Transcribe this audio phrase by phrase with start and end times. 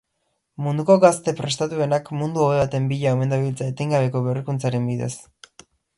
[0.67, 5.13] Munduko gazte prestatuenak mundu hobe baten bila omen dabiltza etengabeko berrikuntzaren bidez.